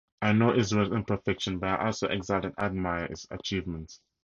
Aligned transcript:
I 0.23 0.33
know 0.33 0.51
Israel's 0.51 0.91
imperfections, 0.93 1.59
but 1.59 1.79
I 1.79 1.85
also 1.85 2.07
exalt 2.07 2.45
and 2.45 2.55
admire 2.57 3.05
its 3.05 3.27
achievements. 3.29 4.01